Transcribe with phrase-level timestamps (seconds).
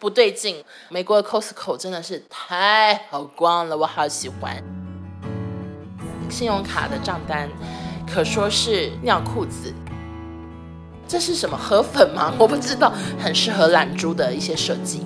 [0.00, 0.64] 不对劲。
[0.88, 4.56] 美国的 Costco 真的是太好逛了，我好喜欢。
[6.30, 7.48] 信用卡的账单
[8.12, 9.72] 可说是尿裤子。
[11.06, 12.32] 这是什么河粉吗？
[12.38, 15.04] 我不知道，很适合懒猪的一些设计。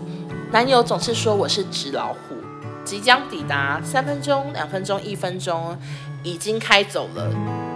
[0.53, 2.37] 男友总是说我是纸老虎，
[2.85, 5.77] 即将抵达三分钟、两分钟、一分钟，
[6.23, 7.74] 已经开走了。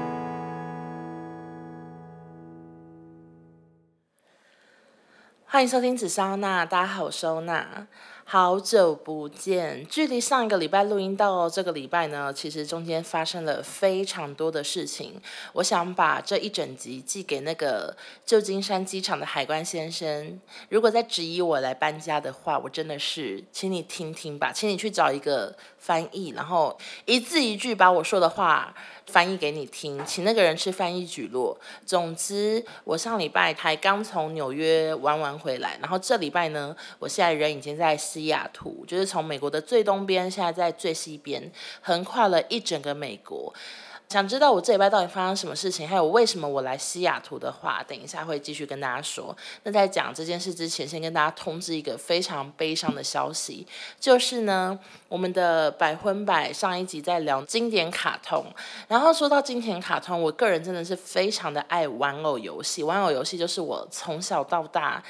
[5.50, 7.86] 欢迎收听紫砂娜，大家好，我是欧娜，
[8.26, 9.86] 好久不见。
[9.86, 15.18] 距离上一个礼拜录音到这个礼拜呢，其实中间发生了非常多的事情。
[15.54, 20.38] 我想把这一整集寄给那个旧金山机场的海关先生。
[20.68, 28.74] 如果在质疑我来搬家的话，我真的是，请你听听吧，请你去找一个翻译，然后一字一句把我说的话。
[29.08, 31.58] 翻译给你听，请那个人吃翻译举落。
[31.84, 43.52] 总之，我上礼拜才刚从纽约玩完回来，然后这礼拜呢，我现在人已经在西雅图，就是从美国的最东边，现在在最西边，横跨了一整个美国。
[44.10, 49.36] 想知道我这礼拜到底发生什么事情，还有为什么我来西雅图的话，等一下会继续跟大家说。
[49.64, 53.66] 那在讲这件事之前，先跟大家通知一个非常悲伤的消息，
[54.00, 54.78] 就是呢，
[55.10, 58.46] 我们的百分百上一集在聊经典卡通，
[58.88, 65.02] 然后说到经典卡通，我个人真的是非常的爱玩偶游戏，玩偶游戏就是我从小到大。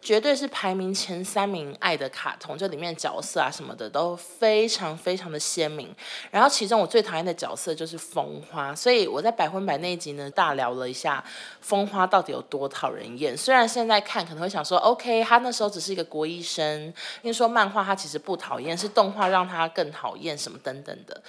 [0.00, 5.94] 绝对是排名前三名爱的卡通，这里面角色啊什么的都非常非常的鲜明。
[6.30, 11.22] 然后其中我最讨厌的角色就是风花，所以我在百分百那一集呢大聊了一下
[11.60, 13.36] 风花到底有多讨人厌。
[13.36, 16.82] 虽然现在看可能会想说，OK，他那时候只是一个国医生，
[17.22, 21.22] 因为说漫画他其实不讨厌，是动画让他更讨厌什么等等的，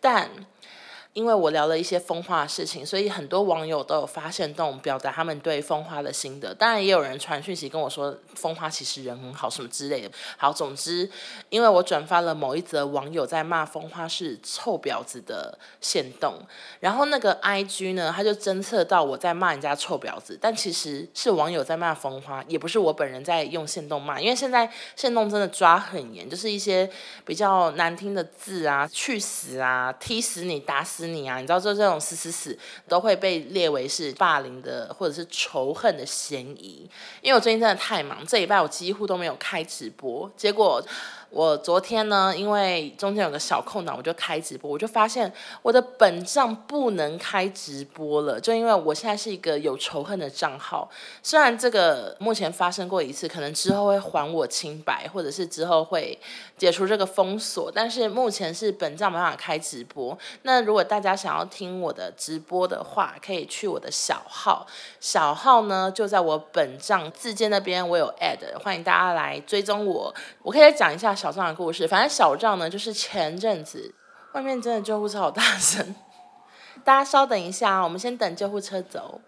[0.00, 0.28] 但。
[1.14, 6.52] 因为我聊了一些风花的事情，所以很多网友都有发现这种表达他们对风花的心得。
[6.52, 10.10] 当然，也有人传讯息跟我说，风花其实人很好，什么之类的。
[10.36, 11.08] 好，总之，
[11.50, 16.34] 因为我转发了某一则网友在骂风花是臭婊子的限动，
[16.80, 24.20] 然后那个 IG 呢，他就侦测到我在骂人家臭婊子，但其实是网友在骂风花，也不是我本人在用限动骂。
[24.20, 26.90] 因为现在限动真的抓很严，就是一些
[27.24, 31.03] 比较难听的字啊，去死啊，踢死你，打死。
[31.06, 36.88] 你啊，你知道，就这种死死死都会被列为是霸凌的或者是仇恨的嫌疑。
[37.20, 40.84] 因为我最近真的太忙，这一拜我几乎都没有开直播，结果。
[41.30, 50.88] 我昨天呢，因为中间有个小空档，我就开直播，我就发现我的本账不能开直播了，就因为我现在是一个有仇恨的账号。
[51.22, 56.16] 虽然这个目前发生过一次，可能之后会还我清白，或者是之后会
[56.56, 60.16] 解除这个封锁，但是目前是本账没办法开直播。
[60.42, 64.64] 那如果大家想要听我的直播的话，可以去我的小号，
[65.00, 70.14] 小号呢就在我本账自荐那边，我有 add，欢迎大家来追踪我。
[70.42, 71.12] 我可以再讲一下。
[71.24, 73.94] 小账的故事，反正小账呢，就是前阵子
[74.32, 75.94] 外面真的救护车好大声，
[76.84, 79.22] 大家稍等一下，我们先等救护车走。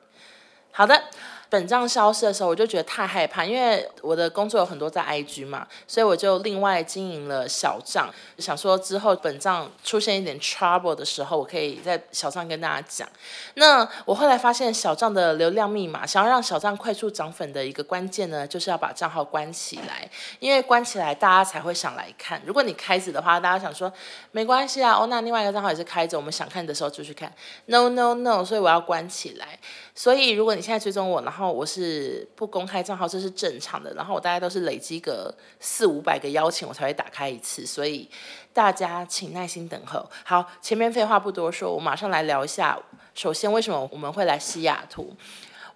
[0.72, 1.04] 好的。
[1.48, 13.08] 本账消失的时候，我就觉得太害怕，因为我的工作有很多在 IG 嘛，所以我就另外经营了小账，想说之后本账出现一点 trouble 的时候，我可以在小账跟大家讲。
[13.54, 20.08] 那我后来发现小账的流量密码，想要让小账快速涨粉的一个关键呢，就是要把账号关起来，
[20.40, 22.42] 因为关起来大家才会想来看。
[22.44, 23.92] 如果你开着的话，大家想说
[24.32, 27.32] 没关系啊，哦，那另外一个账号也是开着，我们想看的时候就去看。
[27.66, 29.58] No No No，所以我要关起来。
[29.98, 33.94] 所以如果你现在追踪我，然后我是不公开账号，这是正常的。
[33.94, 37.64] 然后我大概都是累积个四五百个邀请，我才会打开一次。
[37.64, 38.06] 所以
[38.52, 40.06] 大家请耐心等候。
[40.22, 42.78] 好，前面废话不多说，我马上来聊一下。
[43.14, 45.16] 首先，为什么我们会来西雅图？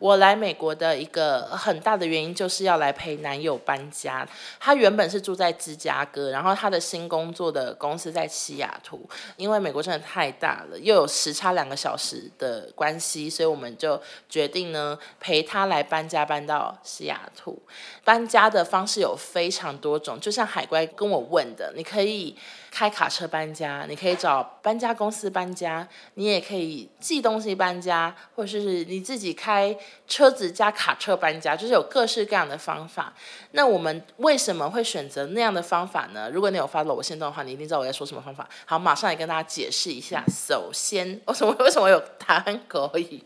[0.01, 4.27] 我来美国的一个很大的原因就是要来陪男友搬家。
[4.59, 9.07] 他原本是住在芝加哥，然后他的新工作的公司在西雅图。
[9.37, 17.63] 因为美国真的太大了，又有时差两个小时的关系，所以我们就决定呢陪他来搬家，搬到西雅图。
[18.03, 22.35] 搬家的方式有非常多种，就像海关跟我问的，你可以。
[22.71, 29.77] 开卡车搬家，你可以找搬家公司搬家，你也可以寄东西搬家，或者是你自己开
[30.07, 33.13] 车子加卡车搬家，就是有各式各样的方法。
[33.53, 36.31] 那我们为什么会选择那样的方法呢？
[36.33, 38.49] 如果你有 follow 我限动的话，你一定知道我在说什么方法。
[38.65, 40.25] 好，马上来跟大家解释一下。
[40.29, 43.25] 首先，为什么为什么有答案可以？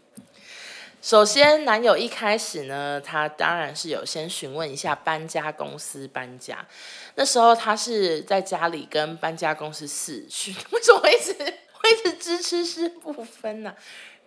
[1.05, 6.67] 首先，男友一开始呢，他当然是有先询问一下搬家公司搬家。
[7.17, 13.75] 那时候他是在家里跟搬家公司试训， 为什么会一直会一直支持师不分呢、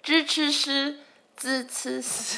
[0.03, 0.99] 支持师
[1.37, 2.37] 滋呲呲，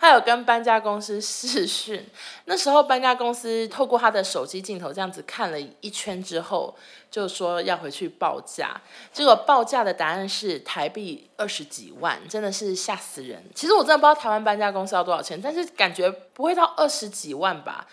[0.00, 2.04] 他有跟搬家公司试训。
[2.46, 6.76] 那时候搬家公司透过他的手机镜头这样子看了一圈之后，
[7.10, 8.78] 就说要回去报价。
[9.12, 13.42] 结果报价的答案是台币二十几万，真的是吓死人。
[13.54, 17.86] 其实我真的不知道台湾搬家公司要多少钱，但是感觉不会到二十几万吧？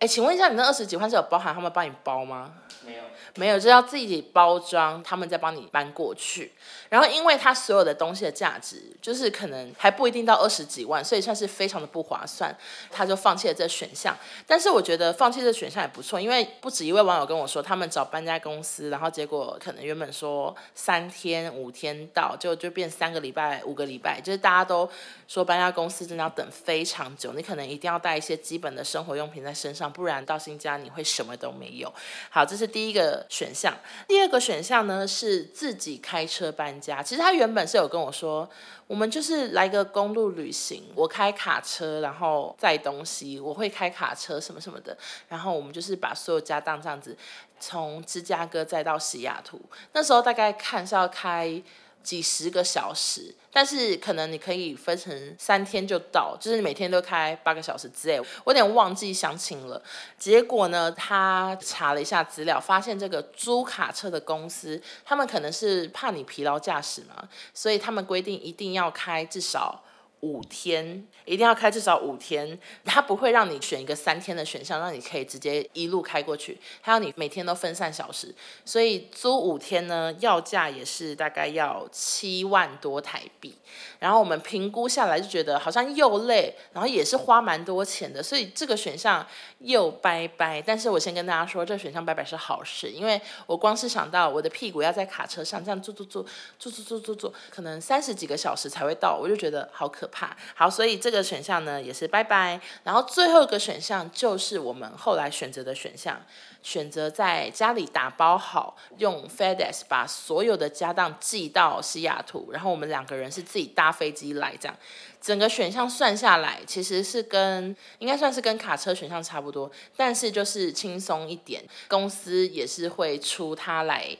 [0.00, 2.54] 哎，请问一下，你那二十几万是有包含他们帮你包吗？
[2.84, 3.02] 没有。
[3.36, 6.50] 没有，就要自己包装，他们再帮你搬过去。
[6.88, 12.52] 然后，因为他所有的东西的价值，就是可能还不一定到二十几万，所以算是非常的不划算。
[12.90, 14.16] 他就放弃了这选项。
[14.48, 24.90] 但是我觉得放弃这选项也不错，因为不止一位网友跟我说，他们找搬家公司，然后结果可能原本说三天五天到，就就变三个礼拜、五个礼拜，就是大家都
[25.28, 31.92] 说搬家公司真的要等非常久，你可能一定要带一些基本的生活用品在身上，不然到新家你会什么都没有。
[32.28, 33.26] 好，这是第一个。
[33.28, 33.74] 选项，
[34.06, 37.02] 第二个选项呢是自己开车搬家。
[37.02, 38.48] 其实他原本是有跟我说，
[38.86, 44.96] 我们就是来个公路旅行，我开卡车，然后载东西，我会开卡车什么什么的，
[45.28, 47.16] 然后我们就是把所有家当这样子，
[47.58, 49.60] 从芝加哥载到西雅图。
[49.92, 51.62] 那时候大概看是要开。
[52.02, 58.18] 几十个小时，但是可能你可以分成三天就到，就是你每天都开八个小时之类。
[58.18, 59.82] 我有点忘记详情了。
[60.18, 69.82] 结果呢，他查了一下资料，发现这个租卡车的公司，他们可能是怕你疲劳驾驶嘛，所以他们规定一定要开至少。
[70.20, 76.58] 五天一定要开至少五天，他不会让你选一个三天的选项，让你可以直接一路开过去。
[76.82, 78.34] 他要你每天都分散小时，
[78.64, 83.54] 所以租五天呢，要价也是大概要七万多台币。
[83.98, 89.26] 然后我们评估下来就觉得好像又累，然后也是花蛮多钱的，所以这个选项
[89.60, 90.60] 又拜拜。
[90.60, 96.24] 但是我先跟大家说，这个选项拜拜是好事，因为我光是想到我的屁股要在卡车上这样坐坐坐
[96.58, 100.36] 坐坐坐坐坐，可能三十几个小时才会到，我就觉得好可怕。
[100.54, 102.60] 好，所以这个选项呢也是拜拜。
[102.84, 106.20] 然后最后一个选项就是我们后来选择的选项。
[106.62, 114.76] 选择在家里打包好，用 FedEx 把所有的家当寄到西雅图，然后我们两个人是自己搭飞机来，这样
[115.22, 124.14] 整个选项算下来，其实是跟应该算是跟卡车选项差不多，但是就是轻松一点，公司也是会出它来。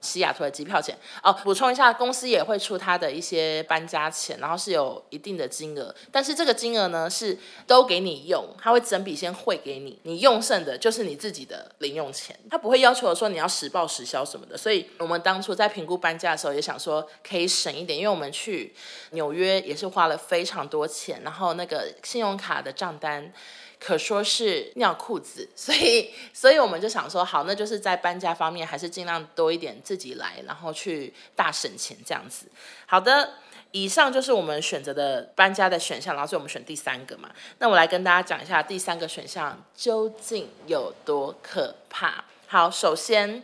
[0.00, 14.56] 西雅图的机票钱哦，补充一下，公司也会出他的一些搬家钱，然后是有一定的金额，但是这个金额呢是都给你用，他会整笔先汇给你，你用剩的就是你自己的零用钱，他不会要求说你要实报实销什么的。
[14.56, 18.74] 所以我们当初在评估搬家的时候也想说可以省一点，因为我们去
[19.10, 23.32] 纽约也是花了非常多钱，然后那个信用卡的账单。
[23.78, 32.46] 可说是尿裤子， 所以，所以我们就想说，好，那就是在搬家方面，还是尽量多一点自己来，然后去大省钱这样子。
[32.86, 33.34] 好的，
[33.72, 37.30] 以上就是我们选择的搬家的选项，然后所以我们选第三个嘛。
[37.58, 42.24] 那我来跟大家讲一下第三个选项究竟有多可怕。
[42.46, 43.42] 好，首先，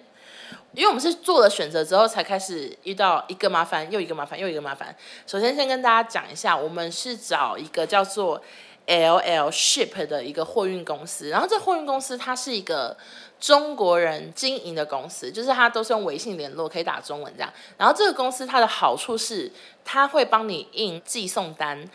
[0.72, 4.96] 因为我们是做了选择之后才开始遇到一个麻烦又一个麻烦又一个麻烦。
[5.26, 8.42] 首先，先跟大家讲一下，我们是找一个叫做。
[8.86, 12.96] LL Ship 的一个货运公司，然后这货运公司它是一个
[13.40, 17.52] 中国人经营的公司，就是它都是用微信联络，可以打中文这样。
[17.78, 19.50] 然后这个公司它的好处是，
[19.84, 21.88] 它会帮你印寄送单，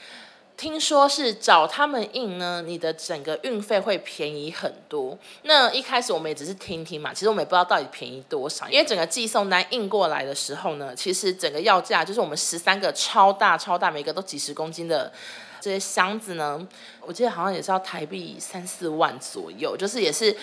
[0.55, 5.17] 听说是找他们印呢，你的整个运费会便宜很多。
[5.43, 15.11] 那一开始我们也只是听听嘛，其实我们也不知道到底便宜多少，因为整个寄送单印过来的时候呢，其实整个要价就是我们十三个超大超大，每个都几十公斤的。
[15.59, 16.67] 这些箱子呢，
[17.01, 20.35] 我记得好像也是要台币三四万左右，就是也是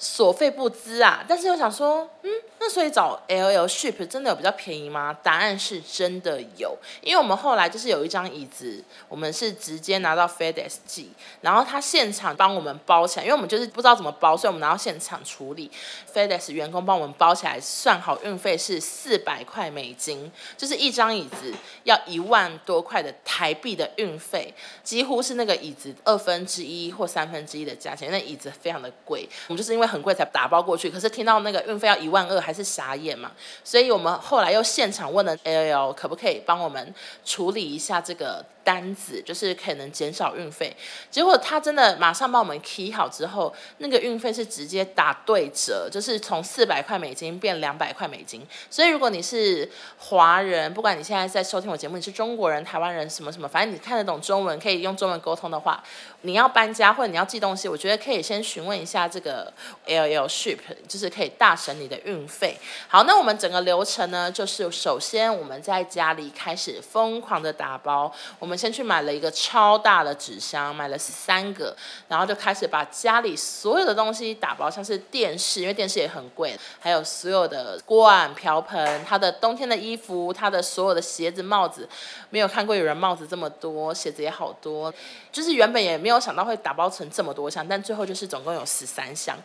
[0.00, 1.24] 所费不貲啊。
[1.28, 2.30] 但是我想说，嗯。
[2.62, 5.16] 那所以找 LL Ship 真的有比较便宜吗？
[5.22, 15.70] 答案是真的有，因为我们后来就是有一张椅子，我们是直接拿到 FedEx 寄，然后他现场帮我们包起来，因为我们就是不知道怎么包，所以我们拿到现场处理
[16.12, 21.54] ，FedEx 员工帮我们包起来，算好运费是四百块美金，就是一张椅子
[21.84, 24.52] 要一万多块的台币的运费，
[24.84, 32.40] 几乎是那个椅子二分之一或三分之一的价钱，那椅子非常的贵，我们就是因为很贵才打包过去，可是听到那个运费要一万二。
[32.40, 33.32] 还是傻眼嘛，
[33.62, 36.94] 所以我们后来又现场问了 LL 可不可以帮我们
[37.24, 38.44] 处理一下这个。
[38.62, 40.76] 单子就是可能减少运费，
[41.10, 48.46] 结果他真的马上帮我们 key 好之后，那个运费是直接打对折，就是从四百块美金变两百块美金。
[48.68, 55.82] 所以如果你是华人，不管你现在在收听我节目，你是中国人、台湾人什么什么，反正你看得懂中文，可以用中文沟通的话，
[56.22, 59.52] 你要搬家或者你要寄东西，我觉得可以先询问一下这个
[59.86, 62.56] LL Ship，就是可以大省你的运费。
[62.88, 68.56] 好，那我们整个流程呢，就是首先我们在家里开始疯狂的打包，我们。
[68.56, 71.72] 们先去买了一个超大的纸箱，买了三个，
[72.08, 81.88] 然后就开始把家里所有的东西打包，像是电视，因为电视也很贵，还有所有的锅碗瓢盆，他的冬天的衣服，他的所有的鞋子、帽子，
[82.30, 84.92] 没有看过有人帽子这么多，鞋子也好多，
[85.30, 89.38] 就是原本也没有想到会打包成这么多箱，但最后就是总共有十三箱。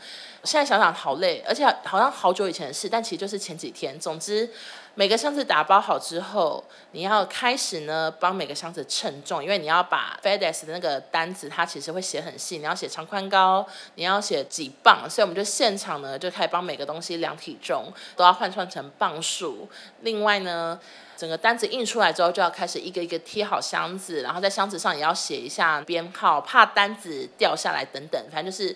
[0.44, 4.00] 现在想想好累，而且好像好久以前的事，但其实就是前几天。
[4.00, 4.50] 总之。
[4.98, 19.68] 每个箱子打包好之后，你要开始呢帮每个箱子称重，因为你要把 FedEx 的那个单子，它其实会写很细，你要写长宽高，你要写几磅，所以我们就现场呢就开始帮每个东西量体重，都要换算成磅数。
[20.00, 20.80] 另外呢，
[21.18, 28.74] 整个单子印出来之后，就要开始一个一个贴好箱子，然后在箱子上也要写一下编号，怕单子掉下来等等，反正就是。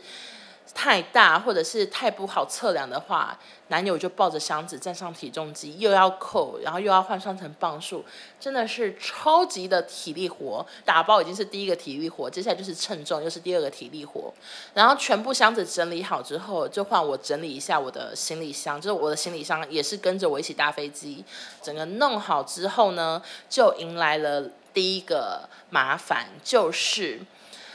[0.73, 3.37] 太大或者是太不好测量的话，
[3.69, 8.05] 男友就抱着箱子站上体重机，又要扣，然后又要换算成磅数，
[8.39, 10.65] 真的是超级的体力活。
[10.85, 14.33] 打包已经是第一个体力活，接下来就是称重，又是第二个体力活。
[14.73, 21.23] 然后全部箱子整理好之后，就换我整理一下我的行李箱，就是我的行李箱也是跟着我一起搭飞机。
[21.61, 27.19] 整个弄好之后呢，就迎来了第一个麻烦，就是。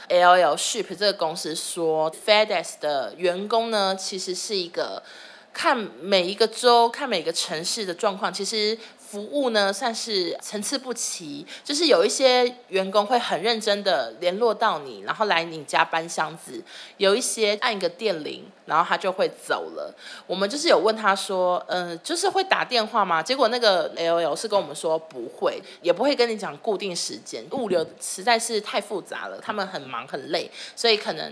[0.09, 5.01] LL Ship 这个公司说，FedEx 的员工呢，其实是一个
[5.53, 8.77] 看每一个州、看每个城市的状况，其实。
[9.15, 16.59] 服务呢算是层次不齐，就是有一些员工会很认真的联络到你，然后来你家搬箱子；
[16.97, 19.95] 有一些按一个电铃，然后他就会走了。
[20.27, 23.23] 我们就是有问他说，嗯、就是会打电话吗？
[23.23, 27.41] 结果那个 LL 是跟我们说不会，也不会跟你讲固定时间。
[27.51, 31.31] 物流实在是太复杂了，他们很忙很累，所以可能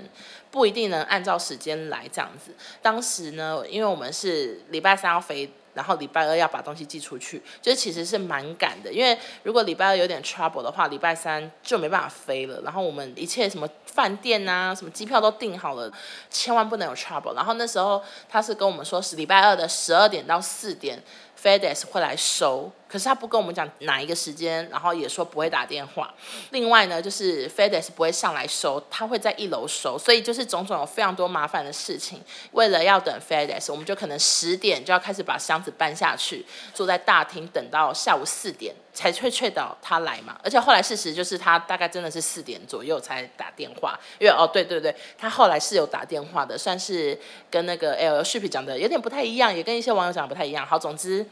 [0.49, 2.53] 不一定能按照时间来这样子。
[2.81, 5.51] 当时呢，因为我们是礼拜三要飞。
[5.73, 12.61] 然后礼拜二要把东西寄出去，就其实是蛮赶的，因为如果礼拜二有点 trouble 的话，礼拜三就没办法飞了。
[12.61, 15.91] 然后我们一切什么饭店啊、什么机票都订好了，
[16.29, 17.35] 千万不能有 trouble。
[17.35, 21.01] 然后那时候他是跟我们说是礼拜二的十二点到四点。
[21.43, 26.13] FedEx 会来收，可是他不跟我们讲哪一个时间，然后也说不会打电话。
[26.51, 32.21] 另外呢，就是 FedEx 不会上来收，他会在一楼收，所以就是种种有非常多麻烦的事情。
[32.51, 40.39] 为了要等 FedEx，我们就可能十点就要开始把箱子搬下去，坐在大厅等到下午四点才会确到他来嘛。
[40.43, 47.19] 而且后来事实就是他大概真的是四点左右才打电话，因为哦对对对，他后来是有打电话的，算是
[47.49, 50.63] 跟那个 LL Ship 讲的有点不太一样，也跟一些网友讲的不太一样。
[50.63, 51.25] 好，总之。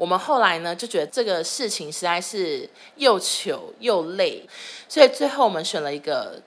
[0.00, 2.66] 我们后来呢，就觉得这个事情实在是
[2.96, 4.48] 又糗又累，
[4.88, 6.40] 所以最后我们选了一个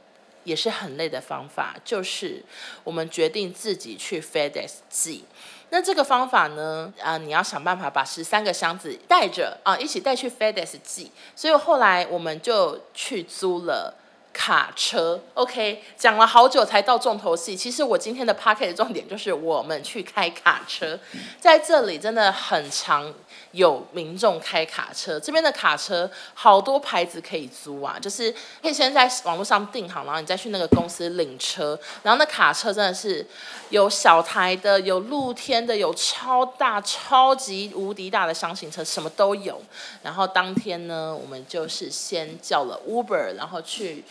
[0.43, 2.43] 也是很累的方法，就是
[2.83, 5.23] 我们决定自己去 FedEx 寄。
[5.69, 11.11] 那这个方法呢，啊、你要想办法把十三个箱子带着啊，一起带去 FedEx 寄。
[11.35, 13.93] 所以后来我们就去租了。
[14.35, 17.55] 卡车，OK，讲了好久才到重头戏。
[17.55, 20.99] 其实我今天的 Podcast 的重点就是我们去开卡车，
[21.39, 23.13] 在这里真的很长
[23.53, 25.19] 有民众开卡车。
[25.19, 28.31] 这边的卡车好多牌子可以租啊，就是
[28.61, 31.79] 可以先在网络上订好，然后你再去那个公司领车。
[32.03, 33.25] 然后那卡车真的是
[33.69, 39.61] 有小台的，有露天的，有超大、超级无敌大的箱型车，什么都有。
[40.01, 44.03] 然后当天呢，我们就是先叫了 Uber，然后去。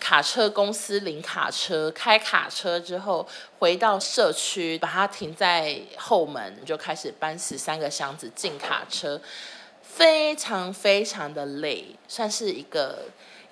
[0.00, 3.26] 卡车公司领卡车，开卡车之后
[3.58, 9.20] 回到社区，把它停在后门，就开始搬十三个箱子进卡车，
[9.82, 13.04] 非常非常的累，算是一个。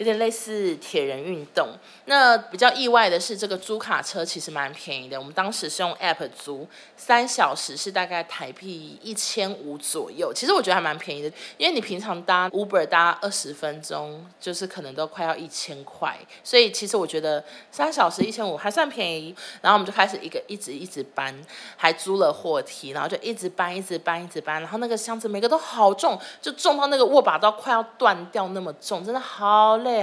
[0.04, 1.68] 有点类似铁人运动。
[2.04, 5.18] 那比较意外的是，这个租卡车其实蛮便宜的。
[5.18, 10.30] 我们当时是用 App 租，三小时是大概台币一千五左右。
[10.34, 16.14] 其实我觉得还蛮便宜的，因为你平常搭 Uber 搭二十分钟，就是可能都快要一千块。
[16.42, 19.34] 所以其实我觉得三小时一千五还算便宜。
[19.62, 21.34] 然后我们就开始一个一直一直搬，
[21.76, 24.60] 还租了货梯，然后就一直搬，一直搬，一直搬。
[24.60, 29.78] 然后那个箱子每个都好重，就重到那个握把都快要断掉那么重，真的好。
[29.84, 29.93] 累，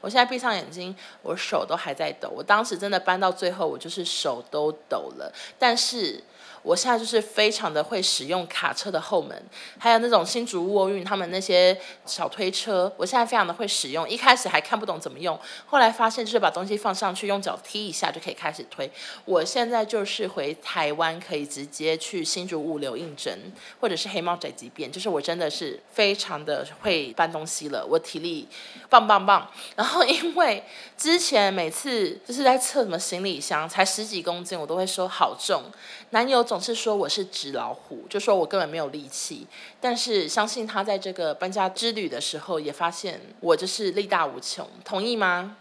[0.00, 2.30] 我现在闭上眼睛，我手都还在抖。
[2.34, 5.30] 我当时真的搬到最后，我就是手都抖了。
[5.58, 6.24] 但是。
[6.66, 9.40] 我现在就是非常的会使用卡车的后门，
[9.78, 14.08] 还有那种新竹沃运他们那些小推车，我现在非常的会使用。
[14.08, 18.90] 一开始还看不懂怎么用，后来发现就是把东西放上去，用脚踢一下就可以开始推。
[19.24, 23.32] 我现在就是回台湾可以直接去新竹物流应征，
[23.80, 28.48] 或者是黑猫宅急便，就是我真的是非常的会搬东西了，我体力
[28.90, 29.48] 棒棒棒。
[29.76, 30.64] 然后因为
[30.98, 35.62] 之前每次就是在测什么行李箱，才十几公斤，我都会说好重，
[36.10, 36.60] 男友总。
[36.60, 39.46] 是说我是纸老虎，就说我根本没有力气。
[39.80, 44.66] 但是相信他在这个搬家之旅的时候，也发现我就是力大无穷。
[44.84, 45.56] 同意吗？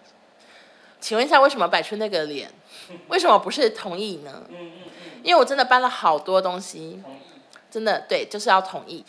[1.00, 2.52] 请问一下，为什么摆出那个脸？
[3.10, 4.44] 为什么不是同意呢？
[5.22, 7.04] 因为我真的搬了好多东西，
[7.70, 9.06] 真的对，就是要同意。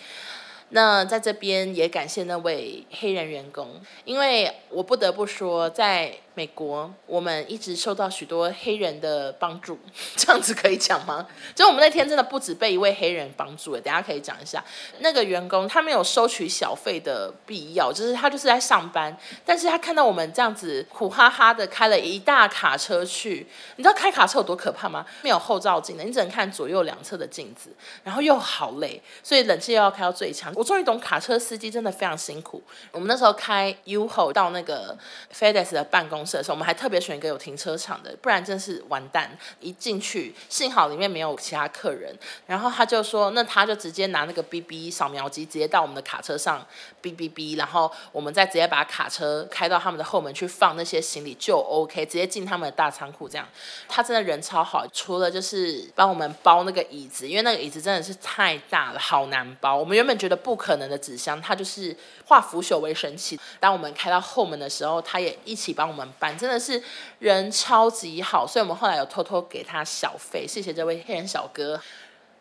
[0.71, 6.19] 那在这边也感谢那位黑人员工，因为我不得不说，在。
[6.37, 9.79] 美国，我们一直受到许多黑人的帮助，
[10.17, 11.27] 这样子可以讲吗？
[11.55, 14.63] 就我们那天真的不止被一位黑人帮助，等下可以讲一下。
[14.99, 19.17] 那个员工他没有收取小费的必要，就是他就是在上班，
[19.47, 25.07] 但是他看到我们这样子苦哈哈的开了一大卡车去，你知道开卡车有多可怕吗？
[25.23, 27.71] 没有后照镜的，你只能看左右两侧的镜子，
[28.05, 30.53] 然后又好累，所以冷气又要开到最强。
[30.55, 32.63] 我终于懂卡车司机真的非常辛苦。
[32.93, 34.95] 我们那时候开 UHO 到那个
[35.35, 36.26] FedEx 的办公。
[36.33, 39.31] 的时候，我们还特别选一个有停车场的，不然真是完蛋。
[39.61, 42.17] 一进去，幸好里面没有其他客人。
[42.47, 46.67] 然后他就说，那他就直接拿那个 BB 扫描机，直接到我们的卡车上
[47.03, 53.29] ，BBB，然后我们再直接把卡车开到他们的后门去放那些行李，就 OK，直接进他们的大仓库。
[53.29, 53.47] 这样，
[53.87, 54.87] 他真的人超好。
[54.93, 59.77] 除了就是帮我们包那个椅子，因为那个椅子真的是太大了，好难包。
[59.77, 63.39] 我们原本觉得不可能的纸箱，他就是化腐朽为神奇。
[63.61, 66.07] 当我们开到后门的时候，他也一起帮我们。
[66.39, 66.83] 真的是
[67.19, 71.81] 人超级好，所以我们后来有偷偷给他小费，谢谢这位黑人小哥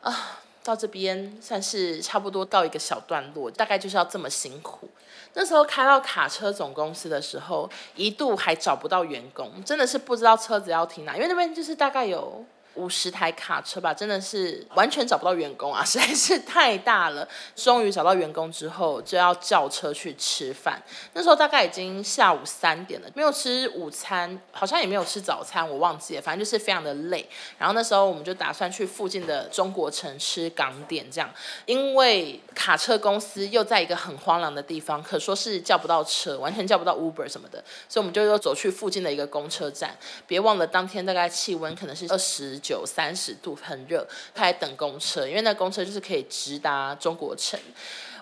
[0.01, 0.39] 啊。
[0.63, 4.89] 到这边算是差不多到一个小段落，大概就是要这么辛苦。
[5.33, 12.43] 那时候开到卡车总公司的时候，一度还找不到员工，真的是不知道车子要停哪，因为那边就是大概有。
[12.75, 17.27] 五十台卡车吧，真的是完全找不到员工啊， 实在是太大了。
[17.55, 20.81] 终于找到员工之后，就要叫车去吃饭。
[21.13, 26.21] 那时候大概已经下午三点了，没有吃午餐，好像也没有吃早餐，我忘记了。
[26.21, 27.27] 反正就是非常的累。
[27.57, 31.29] 然后那时候我们就打算去附近的中国城吃港点，这样，
[31.65, 39.95] 因为卡车公司又在一个很荒凉的地方，可说是叫不到车，完全叫不到 Uber 什么的，所以我们就又走去附近的一个公车站。
[40.27, 42.59] 别忘了当天大概气温可能是二十。
[42.67, 47.59] 九三十度很热，他在等公车，因为那公车就是可以直达中国城。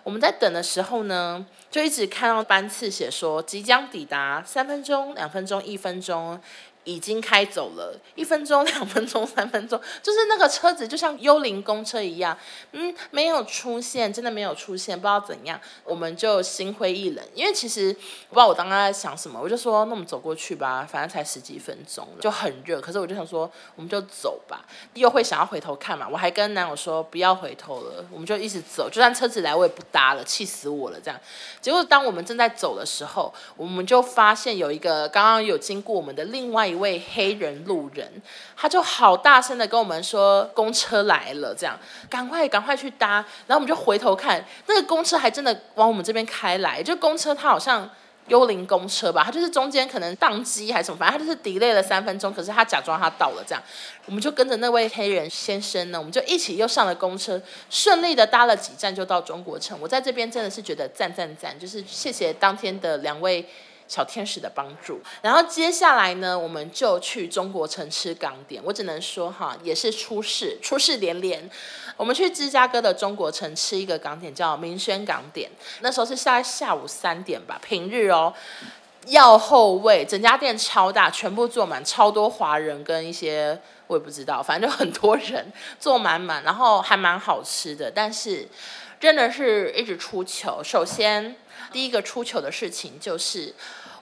[0.03, 6.37] 我们在等的时候呢，就一直看到班次写说即将抵达，三分钟、两分钟、一分钟。
[6.83, 12.37] 已经开走了，一分钟、 两分钟、三分钟，就是那个车子就像幽灵公车一样，
[12.71, 17.25] 嗯，没有出现，真的没有出现，不知道怎样，我们就心灰意冷。
[17.33, 17.95] 因为其实
[18.29, 22.81] 我不知道我刚刚在想什么，我就说那我们走过去吧，反正才十几分钟，就很热。
[22.81, 26.07] 可是我就想说，我们就走吧，又会想要回头看嘛。
[26.11, 31.19] 我还跟男友说不要回头了，我们就一直走，就算车子来我也不搭了，气死我了这样。
[31.61, 38.11] 结果当我们正在走的时候，我们就发现有一个刚刚有经过我们的另外一位黑人路人，
[38.57, 43.23] 他就好大声的跟我们说公车来了，这样赶快赶快去搭。
[43.47, 46.81] 然后我们就回头看，那个公车还真的往我们这边开来。
[46.81, 47.89] 就公车它好像
[48.27, 53.61] 幽灵公车吧，它就是中间可能宕机还是什么，反正它就是 delay 了三分钟，可是他假装他到了这样。
[54.05, 59.77] 我们就跟着那位黑人先生呢，我们就一起又上了公车，顺利的搭了几站就到中国城。
[59.81, 63.45] 我在这边真的是觉得赞赞赞，就是谢谢当天的两位。
[63.87, 68.61] 小天使的帮助，然后接下来呢，我们就去中国城吃港点。
[68.65, 71.49] 我只能说哈，也是出事，出事连连。
[71.95, 75.51] 我们去芝加哥的中国城吃一个港点，叫明轩港点。
[75.81, 78.33] 那时候是下下午三点吧，平日哦，
[79.07, 88.47] 要后位，整家店超大，全部坐满，超多华人跟一些我也不知道，反正就很多人坐满满，然后还蛮好吃的，但是
[88.99, 90.63] 真的是一直出糗。
[90.63, 91.35] 首先。
[91.73, 93.53] 第一个出糗的事情就是，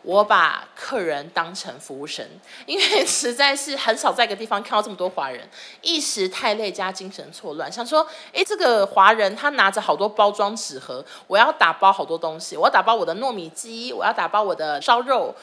[0.04, 2.28] 我把客人当成服务生，
[2.66, 5.50] 因为实在是很少在一个地方看到这么多华人，
[5.82, 15.34] 一时太累加精神错乱，想说，诶，这个华人他拿着好多包装纸盒，我要打包好多东西，我要打包我的糯米鸡，我要打包我的烧肉。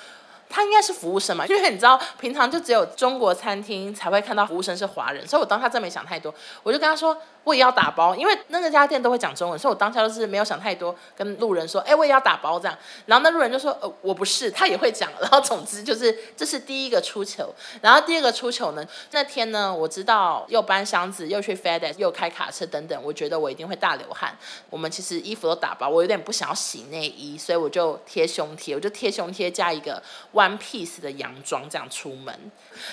[0.50, 7.14] 他应该是服务生嘛，因为你知道，平常就只有中国餐厅才会看到服务生是华人，所以我当他真没想太多，我就跟他说
[7.48, 24.36] 我也要打包，因为那个家店都会讲中文，所以我当下就是没有想太多，跟路人说，哎，我也要打包这样，然后那路人就说，呃，我不是，他也会讲，然后总之就是这是第一个出糗，然后第二个出糗呢，那天呢，我知道又搬箱子，又去 FedEx，又开卡车等等，我觉得我一定会大流汗，
[24.68, 30.02] 我们其实衣服都打包，我有点不想要洗内衣，所以我就贴胸贴，我就贴胸贴加一个。
[30.34, 32.50] one piece 的洋装这样出门，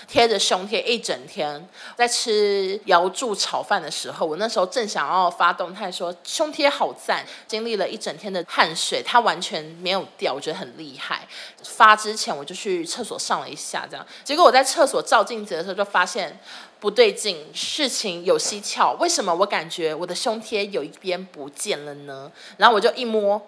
[0.07, 1.67] 贴着胸贴一整天。
[1.95, 11.27] 在吃瑶柱炒饭的时候，我那那时候正想要发动态说胸贴好赞，经历了一整天的汗水，它完全没有掉，我觉得很厉害。
[11.63, 16.39] 发之前我就去厕所上了一下，这样，结果我在厕所照镜子的时候就发现
[16.79, 18.93] 不对劲，事情有蹊跷。
[18.99, 22.31] 为什么我感觉我的胸贴有一边不见了呢？
[22.57, 23.41] 然后我就一摸。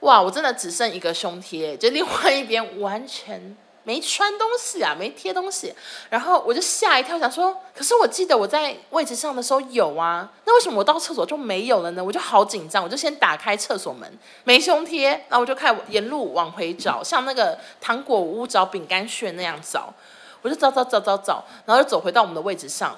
[0.00, 3.56] 哇，我真的只剩一个胸贴，就另外一边完全
[3.88, 5.74] 没穿东西啊，没贴东西。
[6.10, 12.04] 然后我就吓一跳，想说，可是我记得我在位置上的时候有啊，那为什么我到厕所就没有了呢？
[12.04, 14.06] 我就好紧张，我就先打开厕所门，
[14.44, 19.90] 没胸贴，然后我就开始沿路往回找，像那个糖果屋找饼干屑那样找，
[20.42, 22.94] 我就找找找找找，然后就走回到我们的位置上，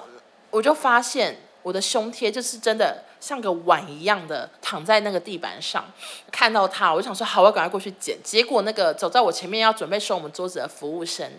[0.49, 1.39] 我就发现。
[1.63, 5.85] 我的胸贴就是真的像个碗一样的躺在那个地板上，
[6.31, 8.17] 看到它，我就想说好，我要赶快过去捡。
[8.23, 11.29] 结果那个走在我前面要准备收我们桌子的服务生，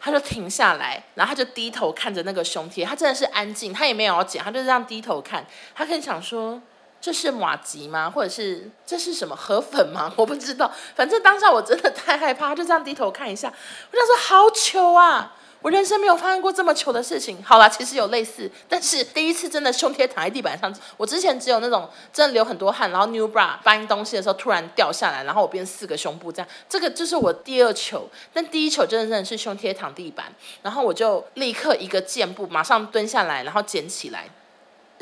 [0.00, 5.46] 他就停下来，然后他就低头看着那个胸贴，他真的是安静，他也没有要捡，他就这样低头看。
[5.74, 6.60] 他可能想说
[7.00, 8.10] 这是马吉吗？
[8.10, 10.12] 或者是这是什么河粉吗？
[10.18, 13.52] 我不知道，反正当下我真的太害怕，他就这样低头看一下，
[13.92, 15.36] 我想说好糗啊。
[15.62, 17.42] 我人生没有发生过这么糗的事情。
[17.42, 20.74] 好啦，其实有类似，但是第一次真的胸贴躺在地板上。
[20.96, 26.48] 我之前只有那种真的流很多汗，然后 new bra 搬东西的时候突然掉下来，然后我变四个胸部这样。
[26.68, 34.28] 这个就是我第二糗，但第一糗真的真的是胸贴躺地板，然后我就立刻一个箭步马上蹲下来，然后捡起来。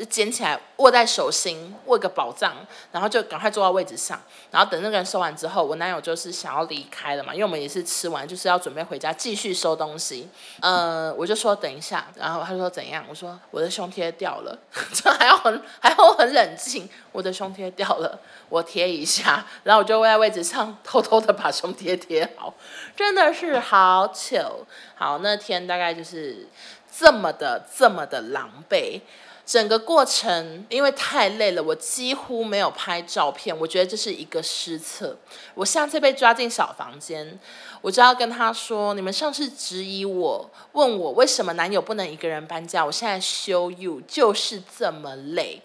[0.05, 2.55] 捡起来握在手心，握个宝藏，
[2.91, 10.29] 然后就赶快坐到位置上，然后等那个人收完之后，我男友就是想要离开了嘛，因为我们也是吃完，就是要准备回家继续收东西。
[10.61, 13.03] 呃，我就说等一下，然后他说怎样？
[13.09, 14.57] 我说我的胸贴掉了，
[14.93, 22.53] 这还要很还要很冷静，我的胸贴掉了，我贴一下，然后我就位在位置上偷偷的把胸贴贴好，
[22.95, 24.65] 真的是好糗。
[24.95, 26.47] 好，那天大概就是
[26.97, 29.01] 这么的这么的狼狈。
[29.49, 33.57] 整个过程因为太累了，我几乎没有拍照片。
[33.57, 35.17] 我觉得这是一个失策。
[35.55, 37.39] 我上次被抓进小房间，
[37.81, 45.59] 我就要跟他说：你们上次质疑我，问我为什么男友不能一个人搬家，我现在 show you 就是这么累。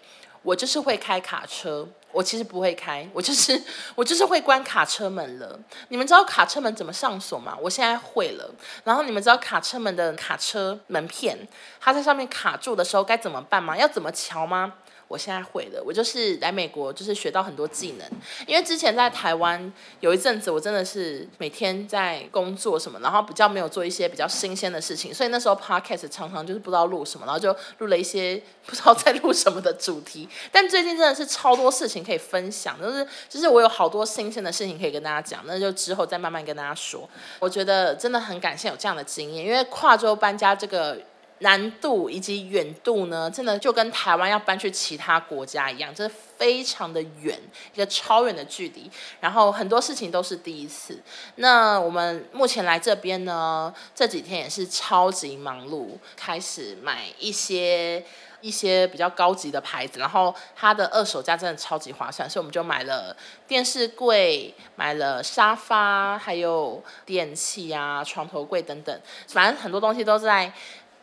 [0.45, 3.59] 我就是会开卡车，我其实不会开，我就是
[3.95, 5.59] 我就是会关卡车门了。
[5.89, 7.57] 你们知道卡车门怎么上锁吗？
[7.59, 8.53] 我现在会了。
[8.83, 11.35] 然后你们知道卡车门的卡车门片，
[11.79, 13.75] 它在上面卡住的时候该怎么办吗？
[13.75, 14.75] 要怎么瞧吗？
[15.07, 18.07] 我现在会的，我就是来美国，就是学到很多技能。
[18.47, 30.27] 因为之前在台湾有一阵子，我真的是每天在工作什么，然后比较没有做一些比较新鲜的事情，所以那时候 podcast 常常就是不知道录什么，然后就录了一些不知道在录什么的主题。
[30.51, 37.07] 但最近真的是超多事情可以分享，就是就是我有好多新鲜的事情可以跟大家讲，那就之后再慢慢跟大家说。
[37.39, 40.99] 我觉得真的很感谢有这样的经验，因为跨州搬家这个。
[41.39, 47.37] 难度以及远度呢，真的就跟台湾要搬去其他国家一样，真的非常的远，
[47.73, 48.89] 一个超远的距离。
[49.19, 50.97] 然后很多事情都是第一次。
[51.35, 58.01] 那我们目前来这边呢，这几天也是超级忙碌，开始买一些
[58.39, 63.13] 一些比较高级的牌子，然后它的二手价真的超级划算，所以我们就买了
[63.45, 70.53] 电视柜，买了沙发，还有电器啊、床头柜等等，反正很多东西都在。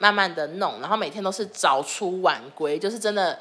[0.03, 3.39] 慢慢的弄，然后每天都是早出晚归，就是真的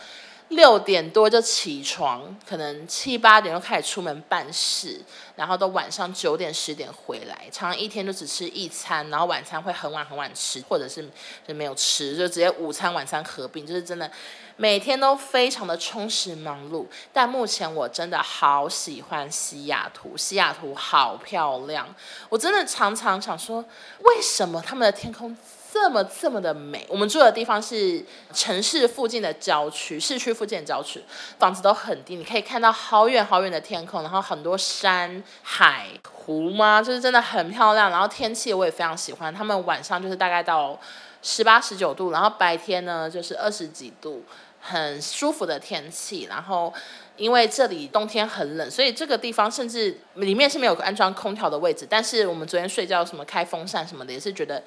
[0.49, 5.01] 六点多就起床，可能七八点就开始出门办事，
[5.35, 11.03] 然后都晚上九点十点回来，常常一天就只吃一餐，然后晚餐会很晚很晚吃，或者是
[11.47, 14.11] 就没有吃，就直接午餐晚餐合并，就是真的
[14.55, 16.85] 每天都非常的充实忙碌。
[17.11, 21.87] 但目前我真的好喜欢西雅图，西雅图好漂亮，
[22.29, 23.65] 我真的常常想说，
[24.01, 25.35] 为什么他们的天空？
[25.71, 28.03] 这么这么的美，我们住的地方是
[28.33, 31.01] 城市附近的郊区，市区附近的郊区，
[31.39, 36.81] 房子都很低，你可以看到好远好远的天空，然后很多山海湖吗？
[36.81, 37.89] 就是真的很漂亮。
[37.89, 40.77] 然后天气我也非常喜欢，他们晚上就是大概到
[41.21, 44.25] 十八十九度，然后白天呢就是二十几度，
[44.59, 46.27] 很舒服的天气。
[46.29, 46.73] 然后
[47.15, 54.61] 因为这里冬天很冷，所以这个地方甚至里面是没有安装空调的位置，但是我们昨天睡觉什么开风扇什么的，也是觉得。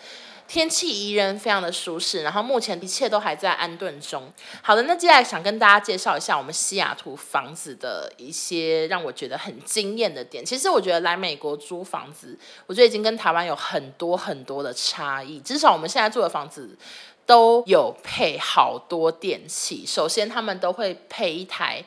[0.46, 2.22] 天气宜人，非常的舒适。
[2.22, 4.32] 然后目前一切都还在安顿中。
[4.62, 10.44] 好的，那接下来想跟大家介绍一下我们西雅图房子的一些让我觉得很惊艳的点。
[10.44, 15.40] 其实我觉得来美国租房子，我觉得已经跟台湾有很多很多的差异。
[15.40, 16.76] 至少我们现在住的房子
[17.26, 19.84] 都有配好多电器。
[19.86, 21.82] 首先，他们都会配一台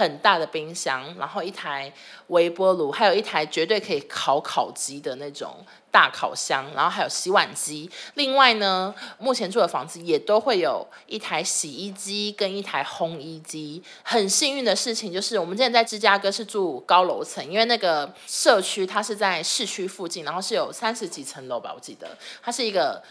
[0.00, 1.92] 很大的冰箱，然后一台
[2.28, 5.58] 微波炉，还有一台绝对可以烤烤鸡的那种
[5.90, 7.90] 大烤箱，然后还有洗碗机。
[8.14, 13.82] 另外呢，目前住的房子也都会有一台洗衣机跟一台烘衣机。
[14.02, 23.02] 很幸运的事情就是，我们之前在芝加哥是住高楼层，因为那个社区它是在市区附近，然后是有三十几层楼吧，我记得它是一个。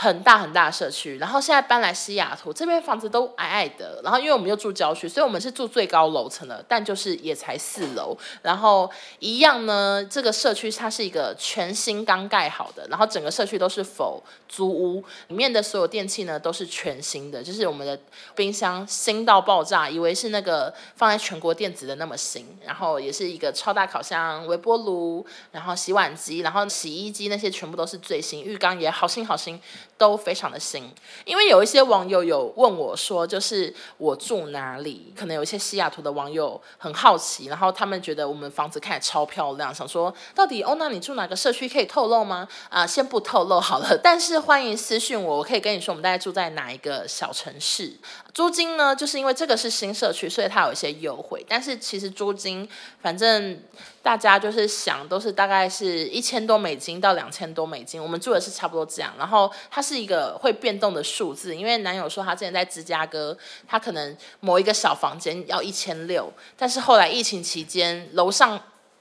[0.00, 17.98] 很大很大的社区，然后现在搬来西雅图这边房子都矮矮的，然后因为我们又住郊区，所以我们是住最高楼层的，但就是也才四楼，然后一样呢，这个社区它是一个全新刚盖好的，然后整个社区都是否租屋，里面的所有电器呢都是全新的，就是我们的
[18.36, 29.60] 冰箱新到爆炸，以为是那个放在全国电子的那么新，然后也是一个超大烤箱、微波炉，然后洗碗机，然后洗衣机那些全部都是最新，浴缸也好新好新。
[29.96, 30.92] 都非常的新，
[31.24, 35.12] 因为有一些网友有问我说，就是我住哪里？
[35.16, 42.46] 可能有一些西雅图的网友很好奇，然后他们觉得我们房子看起来超漂亮，想说到底欧娜你住哪个社区可以透露吗？
[42.68, 47.94] 啊、先不透露好了，但是欢迎私讯我，我可以跟你说我们大概住在哪一个小城市。
[48.38, 52.68] 租金呢，就是因为这个是新社区，所以它有一些优惠，但是其实租金
[53.02, 53.60] 反正。
[54.00, 59.12] 大家就是想都是大概是一千多美金到两千多美金，我们住的是差不多这样。
[59.18, 68.58] 然后它是一个会变动的数字，因为男友说他之前在芝加哥，他可能某一个小房间要一千六，但是后来疫情期间，楼上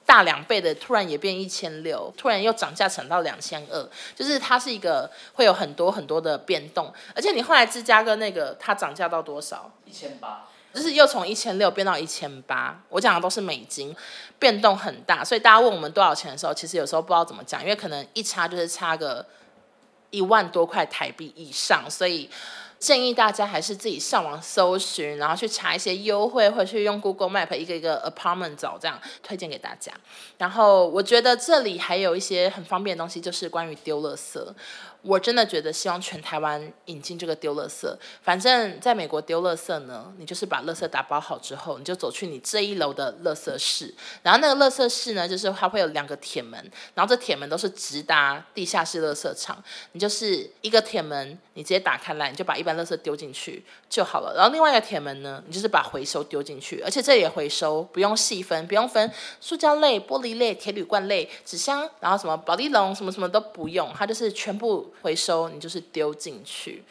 [0.07, 6.91] 大两倍的突然也变一千六，突然又涨价涨到两千二，就是它是一个会有很多很多的变动。
[7.13, 9.69] 而且你后来芝加哥那个它涨价到多少？
[9.85, 10.47] 一千八。
[10.73, 13.95] 就是又从一千六变到一千八，我讲的都是美金，
[14.37, 19.25] 变动很大，所以大家问我们多少钱的时候，其实有时候不知道怎么讲，因为可能一差就是差个
[20.11, 22.29] 一万多块台币以上，所以
[22.79, 29.91] 建议大家还是自己上网搜寻，然后去查一些优惠，或者去用 Google Map 一个一个 apartment 找，这样推荐给大家。
[30.37, 34.39] 然后我觉得这里还有一些很方便的东西，就是关于丢垃圾。
[35.07, 37.87] 我真的觉得希望全台湾引进这个丢垃圾。
[38.21, 43.93] 反正在美国丢垃圾呢，你就是把垃圾打包好之后，你就走去你这一楼的垃圾室。
[44.21, 46.59] 然后那个垃圾室呢，就是它会有两个铁门，
[46.93, 49.63] 然后这铁门都是直达地下室垃圾场。
[49.93, 54.33] 你就是一个铁门，你直接打开来，你就把一般垃圾丢进去就好了。
[54.35, 64.93] 然后另外一个铁门呢，你就是把回收丢进去，而且这也回收，不用细分，不用分塑胶类、玻璃类、铁铝罐类、纸箱，然后什么保丽龙什么什么都不用，它就是全部。
[65.01, 66.83] 回收你就是丢进去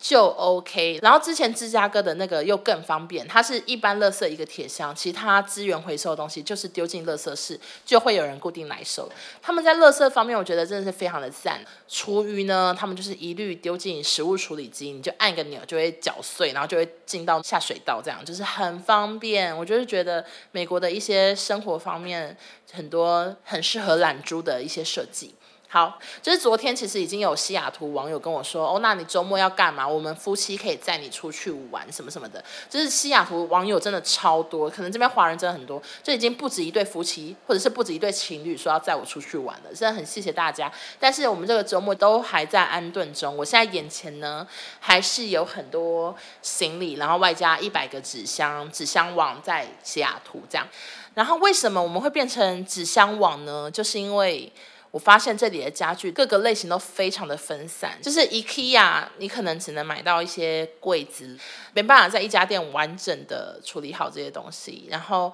[0.00, 9.10] 就 OK，然后之前芝加哥的那个又更方便，它是一般垃圾一个铁箱，其他资源回收的东西就是丢进垃圾室，就会有人固定来收。
[9.42, 11.60] 他们在垃圾方面，我觉得真的是非常的赞。
[11.88, 19.56] 厨余呢，他们就是一律丢进食物处理机，你就按个钮就会搅碎，然后就会进到下水道，这样就是很方便。
[19.58, 22.36] 我就是觉得美国的一些生活方面
[22.70, 25.34] 很多很适合懒猪的一些设计。
[25.70, 29.86] 好，就是昨天其实已经有西雅图网友跟我说，哦，那你周末要干嘛？
[29.86, 32.42] 我们夫妻可以载你出去玩什么什么的。
[32.70, 39.74] 就是西雅图网友真的超多，可能这边华人真的很多，就已经不止一对夫妻，或者是不止一对情侣说要载我出去玩了。
[39.74, 40.72] 真的很谢谢大家。
[40.98, 44.48] 但是我们这个周末都还在安顿中，我现在眼前呢
[44.80, 50.66] 还是有很多行李，然后外加一百个纸箱、纸箱网在西雅图这样。
[51.12, 53.70] 然后为什么我们会变成纸箱网呢？
[53.70, 54.50] 就是因为。
[54.90, 61.38] 我发现这里的家具各个类型都非常的分散，就是 IKEA，你可能只能买到一些柜子，
[61.74, 64.86] 没办法在一家店完整的处理好这些东西。
[64.90, 65.32] 然后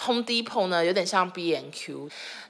[0.00, 2.08] Home Depot 呢，有点像 B&Q。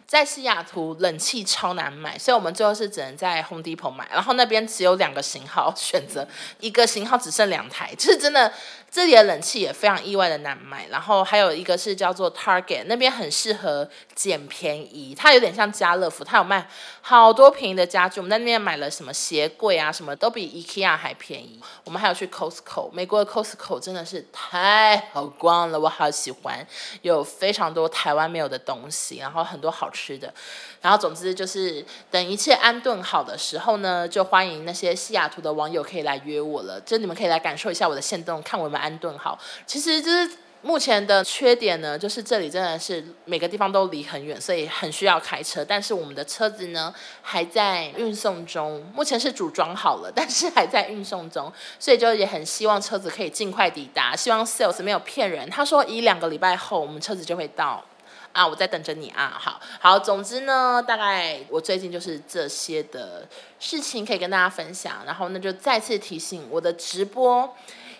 [0.09, 4.09] 在西雅图冷气超难买，所以我们最后是只能在 Home Depot 买。
[4.11, 6.27] 然后那边只有两个型号选择，
[6.61, 8.51] 一个型号只剩两台，就是真的
[8.90, 10.87] 这里的冷气也非常意外的难买。
[10.87, 16.66] 然后还有一个是叫做 Target，那边很适合捡便宜，它有点像家乐福，它有卖
[17.03, 18.18] 好多便宜的家具。
[18.18, 21.61] 我们在那边买了什么鞋柜啊，什么都比 IKEA 还便宜。
[21.85, 26.66] 我们还有去 Costco，美国的 Costco 真的是太好逛了，我好喜欢，
[27.03, 29.97] 有非常多台湾没有的东西，然后很多好吃。
[29.98, 30.32] 吃的，
[30.80, 36.80] 然后总之就是等一切安顿好的时候呢，就欢迎那些西雅图的网友可以来约我了。
[36.82, 39.37] 就你们可以来感受一下我的线动，看我们安顿好。
[39.66, 40.30] 其实就是
[40.62, 45.64] 目前的缺点呢，就是这里真的是每个地方都离很远，所以很需要开车。
[45.64, 54.14] 但是我们的车子呢还在运送中，目前是组装好了， 但是还在运送中，所以就也很希望车子可以尽快抵达。
[54.14, 57.84] 希望 Sales 没有骗人，他说一两个礼拜后我们车子就会到。
[58.38, 59.37] 啊，我在等着你啊。
[59.37, 63.27] 好好，总之呢，大概我最近就是这些的
[63.59, 64.98] 事情可以跟大家分享。
[65.05, 67.53] 然后那就再次提醒，我的直播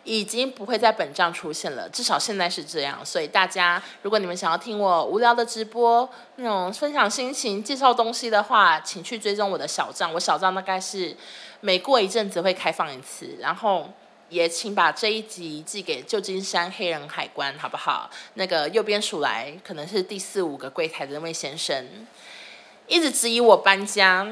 [0.05, 3.05] 已经不会在本账出现了，至少现在是这样。
[3.05, 10.14] 所以大家，如果你们想要听我无聊的直播，那种分享心情、介绍东西的话，请去追踪我的小账。
[10.14, 11.16] 我小账大概是
[11.61, 13.90] 每过一阵子会开放一次，然后。
[14.28, 18.10] 也请把这一集寄给旧金山黑人海关，好不好？
[18.34, 21.86] 那个右边数来可能是第四五个柜台的那位先生，
[22.86, 24.26] 一直质疑我搬家。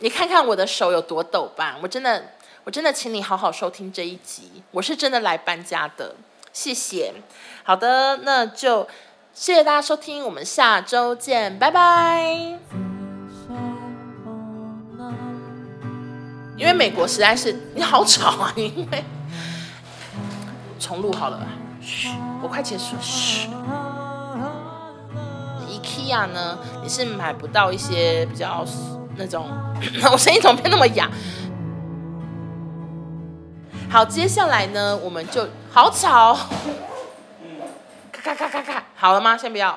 [0.00, 1.78] 你看看我的手有多抖吧！
[1.82, 2.32] 我真的，
[2.64, 4.50] 我真的，请你好好收听这一集。
[4.72, 6.16] 我是真的来搬家的，
[6.52, 7.12] 谢谢。
[7.62, 8.88] 好的，那就
[9.32, 12.58] 谢谢大家收听，我们下周见，拜拜。
[16.56, 19.04] 因为美国实在是你好吵啊，因为。
[20.84, 21.40] 重录好了，
[21.80, 22.10] 嘘，
[22.42, 22.94] 我快结束。
[23.00, 23.48] 嘘
[25.66, 28.62] ，IKEA 呢，你是买不到一些比较
[29.16, 29.48] 那种，
[30.12, 31.08] 我声音怎么变那么哑？
[33.88, 36.34] 好，接下来呢，我们就好吵，
[38.12, 39.38] 咔咔咔咔咔，好了吗？
[39.38, 39.72] 先不要。